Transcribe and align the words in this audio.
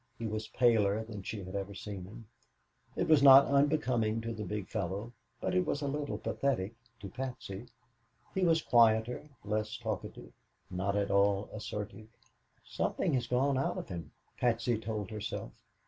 He 0.17 0.25
was 0.25 0.47
paler 0.47 1.03
than 1.03 1.21
she 1.21 1.43
had 1.43 1.55
ever 1.55 1.75
seen 1.75 2.05
him. 2.05 2.25
It 2.95 3.07
was 3.07 3.21
not 3.21 3.45
unbecoming 3.45 4.19
to 4.21 4.33
the 4.33 4.43
big 4.43 4.67
fellow, 4.67 5.13
but 5.39 5.53
it 5.53 5.63
was 5.63 5.83
a 5.83 5.87
little 5.87 6.17
pathetic 6.17 6.73
to 7.01 7.07
Patsy. 7.09 7.67
He 8.33 8.43
was 8.43 8.63
quieter, 8.63 9.29
less 9.43 9.77
talkative, 9.77 10.33
not 10.71 10.95
at 10.95 11.11
all 11.11 11.51
assertive. 11.53 12.07
"Something 12.65 13.13
has 13.13 13.27
gone 13.27 13.59
out 13.59 13.77
of 13.77 13.89
him," 13.89 14.09
Patsy 14.39 14.79
told 14.79 15.11
herself. 15.11 15.51